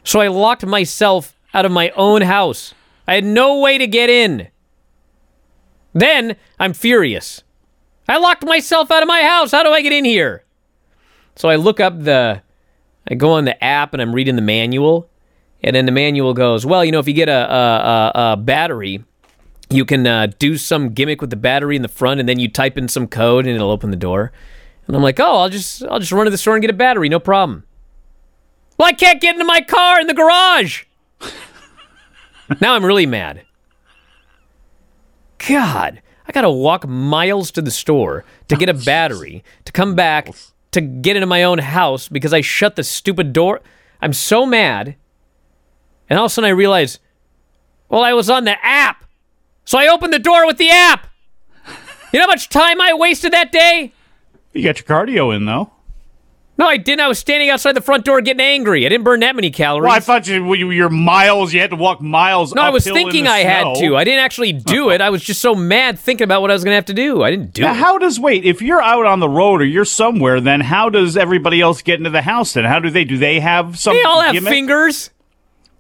[0.04, 2.74] So I locked myself out of my own house.
[3.08, 4.48] I had no way to get in.
[5.94, 7.44] Then I'm furious.
[8.08, 9.52] I locked myself out of my house.
[9.52, 10.44] How do I get in here?
[11.36, 12.42] So I look up the,
[13.10, 15.10] I go on the app and I'm reading the manual.
[15.64, 18.38] And then the manual goes, well, you know, if you get a, a, a, a
[18.38, 19.04] battery,
[19.70, 22.48] you can uh, do some gimmick with the battery in the front, and then you
[22.48, 24.32] type in some code, and it'll open the door.
[24.88, 26.74] And I'm like, oh, I'll just I'll just run to the store and get a
[26.74, 27.64] battery, no problem.
[28.78, 30.84] Well, I can't get into my car in the garage.
[32.62, 33.44] now I'm really mad.
[35.48, 40.30] God, I gotta walk miles to the store to get a battery to come back
[40.72, 43.62] to get into my own house because I shut the stupid door.
[44.02, 44.96] I'm so mad.
[46.10, 47.00] And all of a sudden I realize,
[47.90, 49.04] well, I was on the app.
[49.66, 51.08] So I opened the door with the app.
[52.14, 53.92] You know how much time I wasted that day?
[54.58, 55.72] You got your cardio in though.
[56.60, 57.02] No, I didn't.
[57.02, 58.84] I was standing outside the front door getting angry.
[58.84, 59.84] I didn't burn that many calories.
[59.90, 61.54] Well, I thought you, you your miles.
[61.54, 62.56] You had to walk miles.
[62.56, 63.96] no, I was thinking I had to.
[63.96, 65.00] I didn't actually do it.
[65.00, 67.22] I was just so mad thinking about what I was going to have to do.
[67.22, 67.78] I didn't do Now, it.
[67.78, 70.42] how does wait if you're out on the road or you're somewhere?
[70.42, 72.54] Then how does everybody else get into the house?
[72.54, 73.20] Then how do they do?
[73.20, 73.94] They have some.
[73.96, 74.50] They all have gimmick?
[74.52, 75.12] fingers.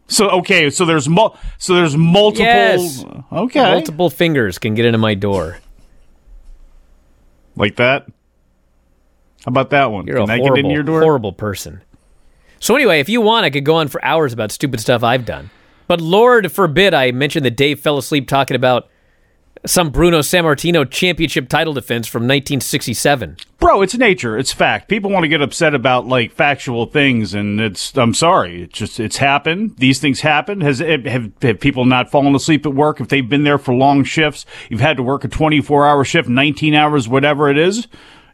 [0.10, 2.46] So okay, so there's mul- so there's multiple.
[2.46, 3.04] Yes.
[3.32, 5.58] Okay, Multiple fingers can get into my door.
[7.56, 8.06] like that.
[9.47, 10.05] How about that one?
[10.05, 11.01] You're Can a I horrible, get in your door?
[11.01, 11.81] horrible person.
[12.60, 15.23] So anyway, if you want, I could go on for hours about stupid stuff I've
[15.23, 15.51] done.
[15.88, 18.89] But Lord forbid I mention that Dave fell asleep talking about
[19.65, 23.38] some Bruno Sammartino championship title defense from 1967.
[23.57, 24.38] Bro, it's nature.
[24.38, 24.89] It's fact.
[24.89, 27.97] People want to get upset about like factual things, and it's.
[27.97, 28.63] I'm sorry.
[28.63, 29.77] It's just it's happened.
[29.77, 30.60] These things happen.
[30.60, 34.03] Has have, have people not fallen asleep at work if they've been there for long
[34.03, 34.45] shifts?
[34.69, 37.88] You've had to work a 24 hour shift, 19 hours, whatever it is.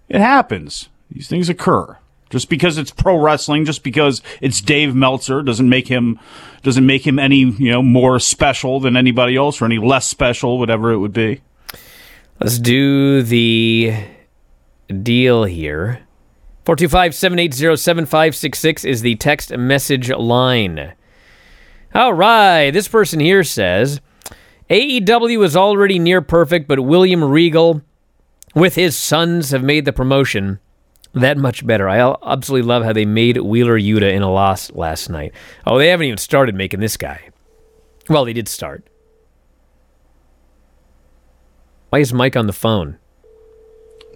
[0.10, 0.90] It happens.
[1.14, 1.98] These things occur.
[2.30, 6.20] Just because it's pro wrestling, just because it's Dave Meltzer, doesn't make him
[6.64, 10.58] doesn't make him any you know more special than anybody else or any less special,
[10.58, 11.42] whatever it would be.
[12.40, 13.94] Let's do the
[15.04, 16.00] deal here.
[16.66, 20.94] 425-780-7566 is the text message line.
[21.94, 24.02] All right, this person here says
[24.70, 27.84] AEW is already near perfect, but William Regal
[28.56, 30.60] with his sons have made the promotion
[31.14, 31.88] that much better.
[31.88, 35.34] I absolutely love how they made Wheeler Yuta in a loss last night.
[35.66, 37.30] Oh, they haven't even started making this guy.
[38.10, 38.88] Well, they did start.
[41.90, 42.98] Why is Mike on the phone?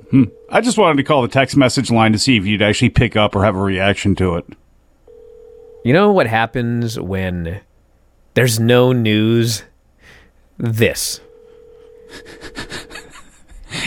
[0.09, 0.23] Hmm.
[0.49, 3.15] I just wanted to call the text message line to see if you'd actually pick
[3.15, 4.45] up or have a reaction to it.
[5.83, 7.61] You know what happens when
[8.33, 9.63] there's no news?
[10.57, 11.21] This.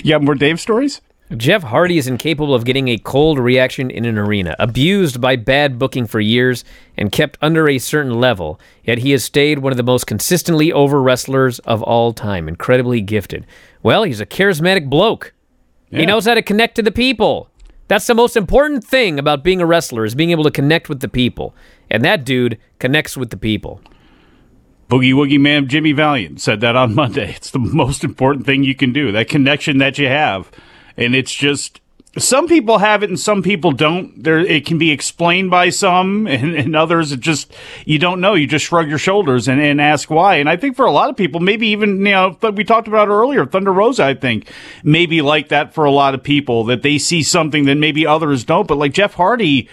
[0.02, 1.00] You have more Dave stories?
[1.36, 5.78] Jeff Hardy is incapable of getting a cold reaction in an arena, abused by bad
[5.78, 6.64] booking for years
[6.96, 10.72] and kept under a certain level, yet he has stayed one of the most consistently
[10.72, 13.46] over wrestlers of all time, incredibly gifted.
[13.80, 15.32] Well, he's a charismatic bloke.
[15.88, 17.48] He knows how to connect to the people.
[17.88, 21.00] That's the most important thing about being a wrestler is being able to connect with
[21.00, 21.54] the people.
[21.90, 23.80] And that dude connects with the people.
[24.88, 27.34] Boogie Woogie Man Jimmy Valiant said that on Monday.
[27.34, 30.50] It's the most important thing you can do, that connection that you have.
[31.00, 31.80] And it's just
[32.18, 34.22] some people have it and some people don't.
[34.22, 37.52] There it can be explained by some and, and others it just
[37.84, 38.34] you don't know.
[38.34, 40.36] You just shrug your shoulders and, and ask why.
[40.36, 42.88] And I think for a lot of people, maybe even you know, but we talked
[42.88, 44.50] about earlier, Thunder Rosa, I think,
[44.82, 48.44] maybe like that for a lot of people, that they see something that maybe others
[48.44, 48.66] don't.
[48.66, 49.68] But like Jeff Hardy,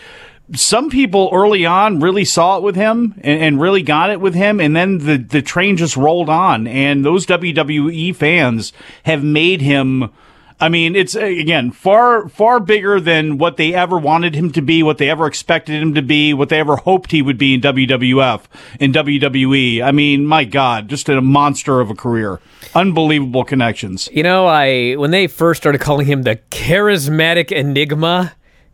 [0.54, 4.36] some people early on really saw it with him and, and really got it with
[4.36, 6.68] him, and then the the train just rolled on.
[6.68, 8.74] And those WWE fans
[9.06, 10.12] have made him.
[10.60, 14.62] I mean, it's uh, again far far bigger than what they ever wanted him to
[14.62, 17.54] be, what they ever expected him to be, what they ever hoped he would be
[17.54, 18.44] in WWF
[18.80, 19.84] in WWE.
[19.84, 22.40] I mean, my God, just a monster of a career,
[22.74, 24.10] unbelievable connections.
[24.12, 28.34] You know, I when they first started calling him the charismatic enigma,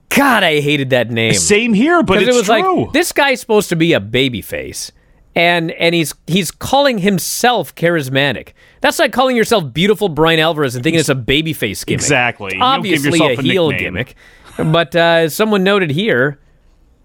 [0.10, 1.34] God, I hated that name.
[1.34, 2.84] Same here, but it was true.
[2.86, 4.91] like this guy's supposed to be a babyface,
[5.36, 8.50] and and he's he's calling himself charismatic.
[8.82, 12.02] That's like calling yourself beautiful Bryan Alvarez and thinking it's a babyface gimmick.
[12.02, 12.48] Exactly.
[12.48, 13.93] It's You don't give obviously a a heel nickname.
[13.93, 14.15] gimmick,
[14.58, 16.39] but uh, as someone noted here,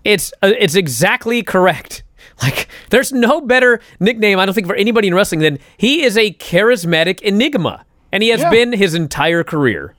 [0.04, 2.02] it's uh, it's exactly correct.
[2.40, 6.16] Like, there's no better nickname I don't think for anybody in wrestling than he is
[6.16, 8.50] a charismatic enigma, and he has Yeah.
[8.50, 9.96] been his entire career.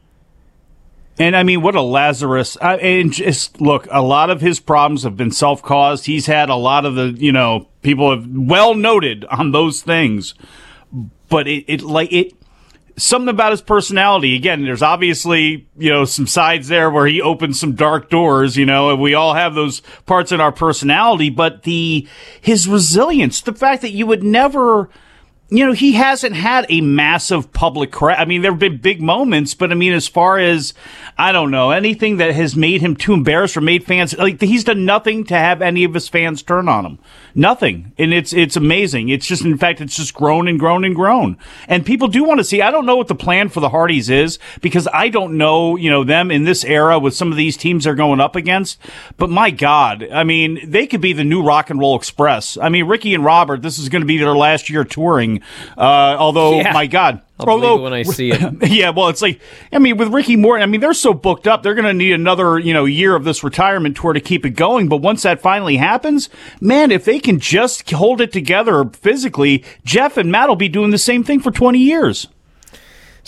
[1.19, 2.57] And I mean, what a Lazarus!
[2.61, 6.05] I, and just look, a lot of his problems have been self-caused.
[6.05, 10.33] He's had a lot of the, you know, people have well noted on those things.
[11.27, 12.31] But it, it like it,
[12.95, 14.33] something about his personality.
[14.33, 18.55] Again, there's obviously you know some sides there where he opens some dark doors.
[18.55, 21.29] You know, and we all have those parts in our personality.
[21.29, 22.07] But the
[22.39, 24.89] his resilience, the fact that you would never
[25.49, 29.01] you know, he hasn't had a massive public cra I mean, there have been big
[29.01, 30.73] moments, but I mean, as far as,
[31.19, 34.63] I don't know, anything that has made him too embarrassed or made fans, like, he's
[34.63, 36.97] done nothing to have any of his fans turn on him.
[37.35, 37.91] Nothing.
[37.97, 39.09] And it's, it's amazing.
[39.09, 41.37] It's just, in fact, it's just grown and grown and grown.
[41.67, 44.09] And people do want to see, I don't know what the plan for the Hardys
[44.09, 47.57] is because I don't know, you know, them in this era with some of these
[47.57, 48.79] teams they're going up against.
[49.17, 52.57] But my God, I mean, they could be the new rock and roll express.
[52.57, 55.41] I mean, Ricky and Robert, this is going to be their last year touring.
[55.77, 56.71] Uh, although, Yeah.
[56.71, 57.21] my God.
[57.39, 58.69] I'll although, believe it when I see it.
[58.69, 59.39] yeah, well, it's like
[59.71, 62.11] I mean, with Ricky Morton, I mean, they're so booked up, they're going to need
[62.11, 64.89] another you know year of this retirement tour to keep it going.
[64.89, 70.17] But once that finally happens, man, if they can just hold it together physically, Jeff
[70.17, 72.27] and Matt will be doing the same thing for twenty years.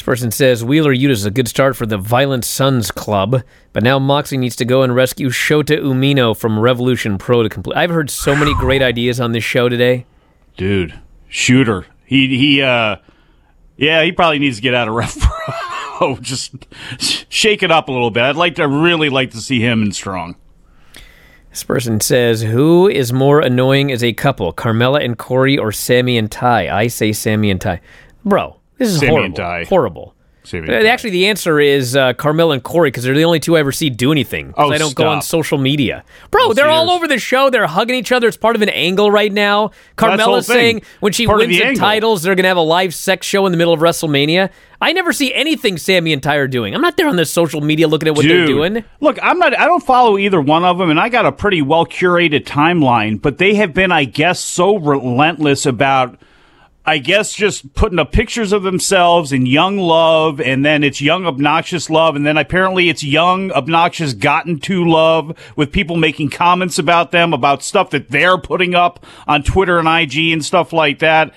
[0.01, 3.83] This person says Wheeler Yuta is a good start for the Violent Sons Club, but
[3.83, 7.77] now Moxley needs to go and rescue Shota Umino from Revolution Pro to complete.
[7.77, 10.05] I've heard so many great ideas on this show today.
[10.57, 12.95] Dude, Shota, he he, uh,
[13.81, 16.15] yeah, he probably needs to get out of Rev Pro.
[16.21, 16.55] just
[17.29, 18.23] shake it up a little bit.
[18.23, 20.35] I'd like to really like to see him and strong.
[21.49, 26.17] This person says, "Who is more annoying as a couple, Carmella and Corey, or Sammy
[26.17, 27.81] and Ty?" I say Sammy and Ty.
[28.23, 29.25] Bro, this is Sammy horrible.
[29.25, 29.63] and Ty.
[29.65, 30.15] Horrible.
[30.43, 33.71] Actually, the answer is uh, Carmella and Corey because they're the only two I ever
[33.71, 34.53] see do anything.
[34.57, 36.03] Oh, I don't go on social media.
[36.31, 37.49] Bro, they're all over the show.
[37.49, 38.27] They're hugging each other.
[38.27, 39.67] It's part of an angle right now.
[39.67, 42.49] That's the whole Carmella's saying when she Part wins the the, titles, they're going to
[42.49, 44.49] have a live sex show in the middle of WrestleMania.
[44.81, 46.73] I never see anything Sammy and Ty are doing.
[46.73, 48.83] I'm not there on the social media looking at what they're doing.
[48.99, 49.57] Look, I'm not.
[49.57, 53.21] I don't follow either one of them, and I got a pretty well curated timeline.
[53.21, 56.19] But they have been, I guess, so relentless about.
[56.83, 61.27] I guess just putting up pictures of themselves in young love, and then it's young
[61.27, 66.79] obnoxious love, and then apparently it's young obnoxious gotten to love with people making comments
[66.79, 70.99] about them about stuff that they're putting up on Twitter and IG and stuff like
[70.99, 71.33] that.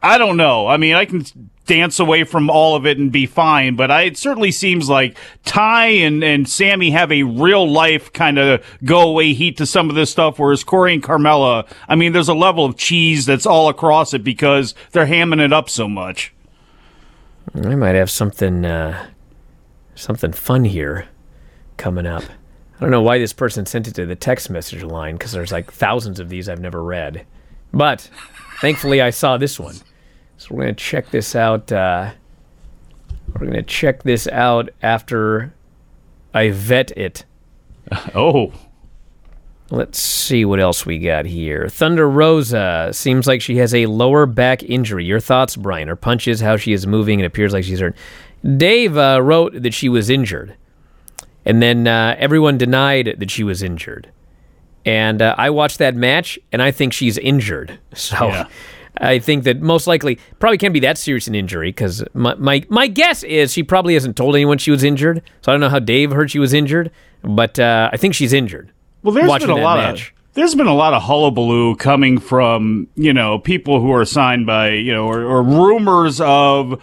[0.00, 0.68] I don't know.
[0.68, 1.24] I mean, I can
[1.66, 5.16] dance away from all of it and be fine, but I, it certainly seems like
[5.44, 9.88] Ty and, and Sammy have a real life kind of go away heat to some
[9.88, 13.46] of this stuff, whereas Corey and Carmella, I mean, there's a level of cheese that's
[13.46, 16.34] all across it because they're hamming it up so much.
[17.54, 19.06] I might have something, uh,
[19.94, 21.08] something fun here
[21.76, 22.24] coming up.
[22.76, 25.52] I don't know why this person sent it to the text message line because there's
[25.52, 27.24] like thousands of these I've never read,
[27.72, 28.10] but
[28.60, 29.76] thankfully I saw this one.
[30.36, 31.70] So we're gonna check this out.
[31.72, 32.12] Uh,
[33.32, 35.52] we're gonna check this out after
[36.32, 37.24] I vet it.
[38.14, 38.52] Oh,
[39.70, 41.68] Let's see what else we got here.
[41.68, 45.04] Thunder Rosa seems like she has a lower back injury.
[45.04, 45.88] Your thoughts, Bryan?
[45.88, 47.96] Her punches, how she is moving, it appears like she's hurt.
[48.56, 50.54] Dave uh, wrote that she was injured,
[51.46, 54.10] and then uh, everyone denied that she was injured.
[54.84, 57.78] And uh, I watched that match, and I think she's injured.
[57.94, 58.48] So Yeah.
[58.98, 62.64] I think that most likely probably can't be that serious an injury because my, my
[62.68, 65.22] my guess is she probably hasn't told anyone she was injured.
[65.40, 66.90] So I don't know how Dave heard she was injured,
[67.22, 68.72] but uh, I think she's injured.
[69.02, 70.08] well, there's been a lot match.
[70.08, 70.14] of.
[70.34, 74.70] There's been a lot of hullabaloo coming from, you know, people who are signed by,
[74.70, 76.82] you know, or, or rumors of,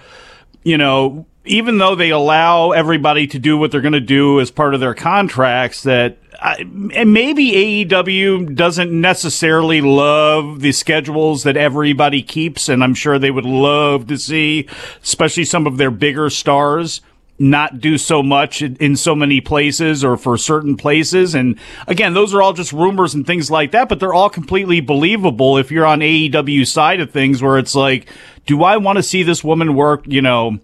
[0.63, 4.51] you know, even though they allow everybody to do what they're going to do as
[4.51, 11.55] part of their contracts, that I, and maybe AEW doesn't necessarily love the schedules that
[11.55, 14.67] everybody keeps, and I'm sure they would love to see,
[15.03, 17.01] especially some of their bigger stars
[17.41, 21.33] not do so much in, in so many places or for certain places.
[21.33, 24.79] And again, those are all just rumors and things like that, but they're all completely
[24.79, 28.07] believable if you're on AEW side of things where it's like,
[28.45, 30.59] do I want to see this woman work, you know,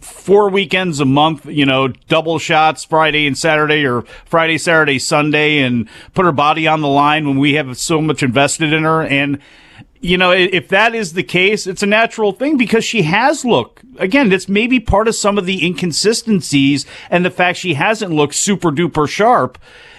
[0.00, 5.58] four weekends a month, you know, double shots Friday and Saturday or Friday, Saturday, Sunday
[5.58, 9.02] and put her body on the line when we have so much invested in her.
[9.02, 9.38] And,
[10.00, 13.82] you know, if that is the case, it's a natural thing because she has looked,
[13.98, 18.34] again, that's maybe part of some of the inconsistencies and the fact she hasn't looked
[18.34, 19.58] super duper sharp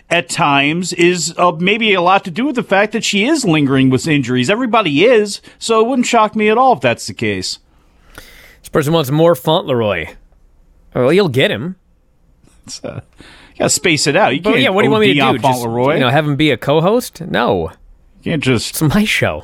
[0.10, 3.43] at times is uh, maybe a lot to do with the fact that she is
[3.43, 4.49] lingering with injuries.
[4.49, 5.41] Everybody is.
[5.58, 7.60] So it wouldn't shock me at all if that's the case.
[8.65, 10.08] This person wants more Fauntleroy.
[10.95, 11.75] Well, you'll get him.
[12.65, 14.34] It's, uh, you gotta space it out.
[14.36, 15.22] You But can't yeah, what do you want me to do?
[15.22, 15.93] on Just, Fauntleroy.
[15.93, 17.22] you know, have him be a co-host?
[17.22, 17.70] No,
[18.24, 19.43] you can't just it's my show.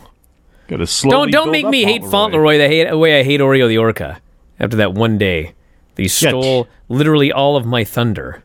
[0.67, 2.11] gotta slowly Don't don't make me hate Fauntleroy.
[2.11, 4.19] Fauntleroy the, hate, the way I hate Oreo the Orca.
[4.59, 5.53] After that one day,
[5.95, 8.43] they stole literally all of my thunder.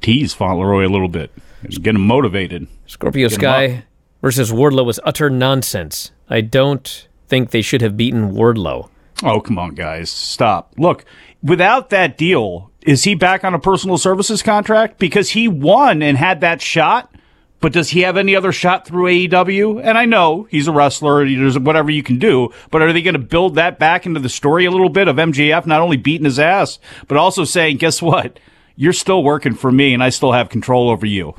[0.00, 1.30] Tease Fauntleroy a little bit.
[1.64, 2.66] Just Get him motivated.
[2.86, 3.84] Scorpio him Sky
[4.20, 6.10] versus Wardlow was utter nonsense.
[6.28, 8.88] I don't think they should have beaten Wardlow.
[9.24, 10.10] Oh, come on, guys.
[10.10, 10.74] Stop.
[10.78, 11.04] Look,
[11.42, 14.98] without that deal, is he back on a personal services contract?
[14.98, 17.12] Because he won and had that shot
[17.60, 19.80] But does he have any other shot through AEW?
[19.82, 23.14] And I know he's a wrestler, there's whatever you can do, but are they going
[23.14, 26.24] to build that back into the story a little bit of MJF not only beating
[26.24, 28.38] his ass, but also saying, guess what?
[28.76, 31.34] You're still working for me and I still have control over you.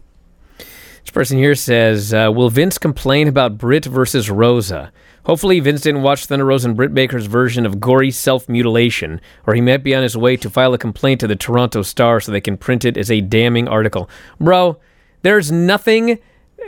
[1.09, 4.91] This person here says, uh, Will Vince complain about Britt versus Rosa?
[5.23, 9.55] Hopefully, Vince didn't watch Thunder Rosa and Britt Baker's version of gory self mutilation, or
[9.55, 12.31] he might be on his way to file a complaint to the Toronto Star so
[12.31, 14.07] they can print it as a damning article.
[14.39, 14.77] Bro,
[15.23, 16.19] there's nothing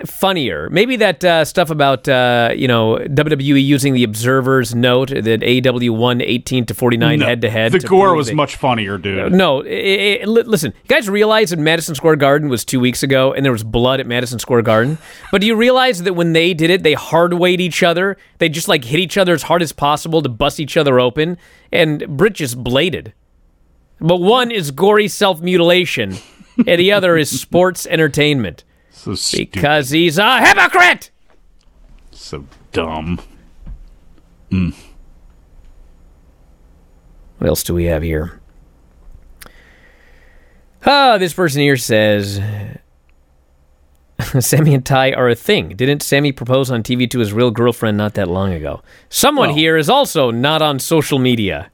[0.05, 0.69] funnier.
[0.69, 5.95] Maybe that uh, stuff about uh, you know WWE using the Observer's note that AEW
[5.97, 7.71] won 18 to 49 head to head.
[7.71, 9.33] The gore was much funnier, dude.
[9.33, 13.33] No, it, it, listen, you guys realize that Madison Square Garden was two weeks ago,
[13.33, 14.97] and there was blood at Madison Square Garden.
[15.31, 18.17] But do you realize that when they did it, they hardwayed each other.
[18.39, 21.37] They just like hit each other as hard as possible to bust each other open,
[21.71, 23.13] and Britt just bladed.
[23.99, 26.17] But one is gory self mutilation,
[26.57, 28.63] and the other is sports entertainment.
[28.91, 31.09] So because he's a hypocrite.
[32.11, 33.19] So dumb.
[34.51, 34.75] Mm.
[37.37, 38.39] What else do we have here?
[40.85, 42.39] Ah, oh, this person here says
[44.39, 45.69] Sammy and Ty are a thing.
[45.69, 48.81] Didn't Sammy propose on TV to his real girlfriend not that long ago?
[49.09, 51.71] Someone well, here is also not on social media.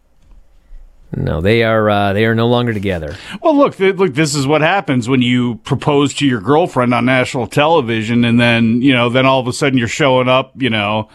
[1.16, 3.16] No, they are uh, they are no longer together.
[3.41, 4.14] Well, look, th- look.
[4.14, 8.82] This is what happens when you propose to your girlfriend on national television, and then
[8.82, 11.08] you know, then all of a sudden you're showing up, you know,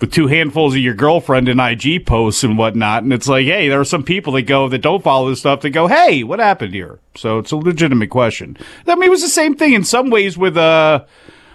[0.00, 3.68] with two handfuls of your girlfriend in IG posts and whatnot, and it's like, hey,
[3.68, 6.38] there are some people that go that don't follow this stuff that go, hey, what
[6.38, 6.98] happened here?
[7.16, 8.58] So it's a legitimate question.
[8.86, 11.04] I mean, it was the same thing in some ways with uh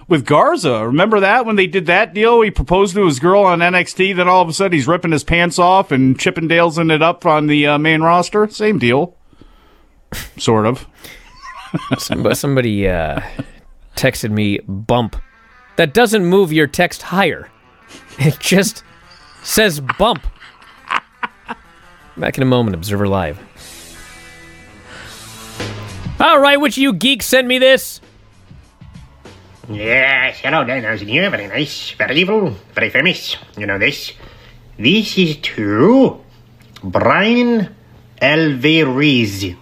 [0.09, 0.85] with Garza.
[0.85, 2.41] Remember that when they did that deal?
[2.41, 4.15] He proposed to his girl on NXT.
[4.15, 7.47] Then all of a sudden he's ripping his pants off and Chippendales it up on
[7.47, 8.47] the uh, main roster.
[8.49, 9.15] Same deal,
[10.37, 10.87] sort of.
[11.97, 13.21] Somebody uh,
[13.95, 15.15] texted me bump.
[15.75, 17.49] That doesn't move your text higher.
[18.17, 18.83] It just
[19.43, 20.25] says bump.
[22.17, 23.39] Back in a moment, Observer Live.
[26.19, 28.01] All right, which you geeks send me this?
[29.69, 31.29] Yes, hello, Danhausen here.
[31.29, 33.37] Very nice, very evil, very famous.
[33.55, 34.13] You know this.
[34.79, 36.19] This is to
[36.83, 37.75] Bryan
[38.19, 39.53] Alvarez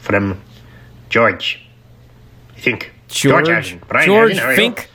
[0.00, 0.42] from
[1.10, 1.64] George.
[2.56, 2.90] I think.
[3.06, 3.46] George.
[3.46, 4.90] George, Brian George Fink.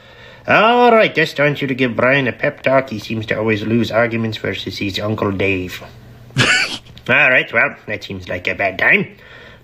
[0.46, 2.90] All right, just want you to give Bryan a pep talk.
[2.90, 5.82] He seems to always lose arguments versus his Uncle Dave.
[7.08, 9.16] All right, well, that seems like a bad time.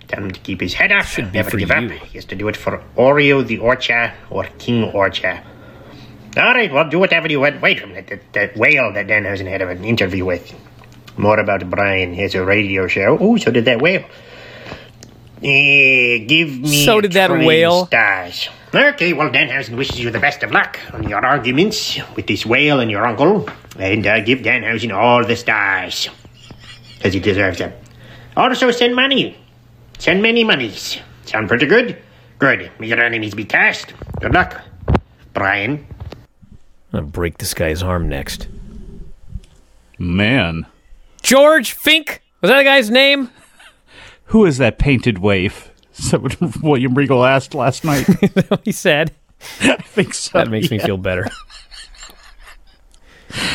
[0.07, 1.75] Tell him to keep his head up Should never give you.
[1.75, 1.91] up.
[1.91, 5.43] He has to do it for Oreo the Orca or King Orca.
[6.37, 7.61] All right, well, do whatever you want.
[7.61, 8.07] Wait a minute.
[8.07, 10.53] That, that whale that Dan Danhausen had an interview with.
[11.17, 12.13] More about Bryan.
[12.13, 13.17] He has a radio show.
[13.19, 14.03] Oh, so did that whale.
[15.37, 17.85] Uh, give me so did that whale.
[17.85, 18.49] Stars.
[18.73, 22.81] Okay, well, Danhausen wishes you the best of luck on your arguments with this whale
[22.81, 23.47] and your uncle.
[23.79, 26.09] And uh, give Danhausen all the stars.
[26.97, 27.71] Because he deserves them.
[28.35, 29.37] Also, send money
[29.97, 30.99] Send many monies.
[31.25, 31.97] Sound pretty good?
[32.39, 32.71] Good.
[32.79, 33.93] May your enemies be cast.
[34.19, 34.61] Good luck.
[35.33, 35.85] Bryan.
[36.93, 38.47] I'm gonna break this guy's arm next.
[39.97, 40.65] Man.
[41.21, 42.21] George Fink?
[42.41, 43.29] Was that the guy's name?
[44.25, 45.71] Who is that painted waif?
[45.97, 48.07] Is that what William Regal asked last night?
[48.63, 49.11] he said.
[49.61, 50.37] I think so.
[50.37, 50.77] That makes yeah.
[50.77, 51.27] me feel better.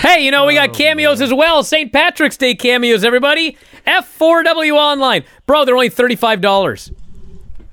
[0.03, 1.63] hey, you know, we got oh, cameos as well.
[1.63, 1.93] St.
[1.93, 3.57] Patrick's Day cameos, everybody.
[3.87, 5.25] F4W Online.
[5.47, 6.93] Bro, they're only $35.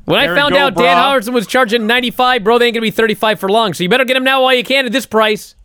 [0.05, 2.91] When I found go, out Danhausen was charging 95 bro, they ain't going to be
[2.91, 3.73] 35 for long.
[3.73, 5.55] So you better get them now while you can at this price.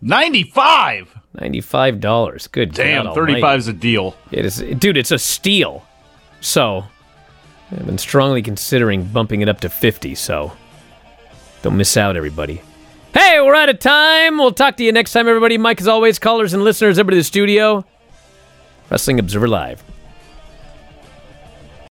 [0.00, 2.52] 95 $95.
[2.52, 4.16] Good Damn, 35 is a deal.
[4.30, 5.84] It is dude, it's a steal.
[6.40, 6.84] So,
[7.72, 10.52] I've been strongly considering bumping it up to 50, so
[11.62, 12.62] don't miss out everybody.
[13.14, 14.38] Hey, we're out of time.
[14.38, 15.56] We'll talk to you next time, everybody.
[15.56, 17.84] Mike, as always, callers and listeners, over to the studio.
[18.94, 19.83] Wrestling Observer Live.